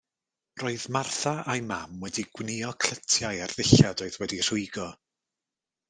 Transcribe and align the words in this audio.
Roedd 0.61 0.85
Martha 0.95 1.33
a'i 1.53 1.61
mam 1.73 2.01
wedi 2.05 2.25
gwnïo 2.39 2.73
clytiau 2.87 3.45
ar 3.49 3.55
ddillad 3.59 4.03
oedd 4.07 4.19
wedi'u 4.25 4.49
rhwygo. 4.51 4.89